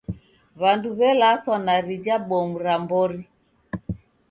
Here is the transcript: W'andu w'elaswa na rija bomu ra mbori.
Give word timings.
W'andu 0.59 0.89
w'elaswa 0.97 1.55
na 1.65 1.75
rija 1.85 2.15
bomu 2.27 2.57
ra 2.63 2.75
mbori. 2.83 3.21